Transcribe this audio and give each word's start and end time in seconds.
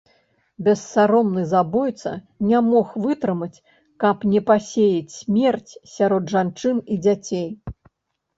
Бессаромны 0.67 1.41
забойца 1.51 2.13
не 2.51 2.61
мог 2.69 2.95
вытрымаць, 3.03 3.61
каб 4.05 4.25
не 4.31 4.41
пасеяць 4.49 5.13
смерць 5.19 5.75
сярод 5.95 6.23
жанчын 6.35 6.83
і 6.93 7.01
дзяцей. 7.05 7.47